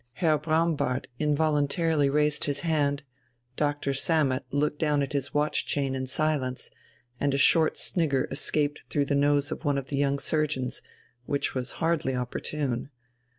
Herr 0.13 0.39
Braunbart 0.39 1.05
involuntarily 1.19 2.09
raised 2.09 2.45
his 2.45 2.61
hand, 2.61 3.03
Doctor 3.55 3.93
Sammet 3.93 4.43
looked 4.49 4.79
down 4.79 5.03
at 5.03 5.13
his 5.13 5.31
watch 5.31 5.67
chain 5.67 5.93
in 5.93 6.07
silence, 6.07 6.71
and 7.19 7.35
a 7.35 7.37
short 7.37 7.77
snigger 7.77 8.27
escaped 8.31 8.81
through 8.89 9.05
the 9.05 9.13
nose 9.13 9.51
of 9.51 9.63
one 9.63 9.77
of 9.77 9.89
the 9.89 9.97
young 9.97 10.17
surgeons, 10.17 10.81
which 11.27 11.53
was 11.53 11.73
hardly 11.73 12.15
opportune. 12.15 12.89